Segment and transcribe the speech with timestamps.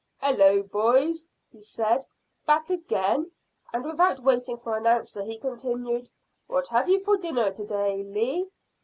[0.17, 2.07] "Hallo, boys!" he said;
[2.47, 3.29] "back again?"
[3.71, 6.09] and without waiting for an answer, he continued,
[6.47, 8.49] "What have you for dinner to day, Lee?"